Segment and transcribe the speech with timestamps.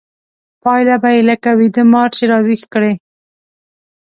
[0.63, 2.93] پايله به يې لکه ويده مار چې راويښ کړې.